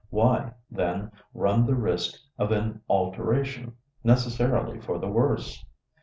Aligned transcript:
Why, 0.09 0.55
then, 0.71 1.11
run 1.31 1.67
the 1.67 1.75
risk 1.75 2.15
of 2.39 2.51
an 2.51 2.81
alteration, 2.89 3.75
necessarily 4.03 4.79
for 4.81 4.97
the 4.97 5.07
worse? 5.09 5.63